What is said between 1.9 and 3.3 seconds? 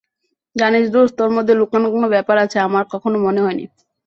কোন ব্যাপার আছে আমার কখনো